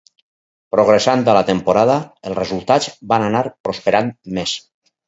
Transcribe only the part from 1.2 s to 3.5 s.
a la temporada, els resultats van anar